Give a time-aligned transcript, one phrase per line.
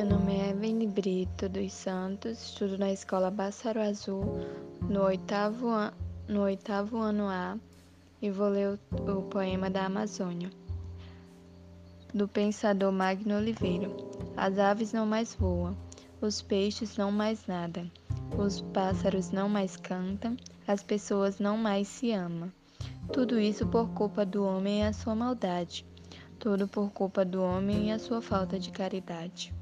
[0.00, 4.24] meu nome é Evelyn Brito dos Santos, estudo na Escola Pássaro Azul,
[4.88, 5.92] no oitavo, an
[6.26, 7.58] no oitavo ano A,
[8.22, 10.50] e vou ler o, o poema da Amazônia,
[12.14, 13.90] do pensador Magno Oliveira.
[14.38, 15.76] As aves não mais voam,
[16.18, 17.90] os peixes não mais nadam,
[18.38, 20.34] os pássaros não mais cantam,
[20.66, 22.50] as pessoas não mais se amam.
[23.12, 25.84] Tudo isso por culpa do homem e a sua maldade.
[26.38, 29.59] Tudo por culpa do homem e a sua falta de caridade.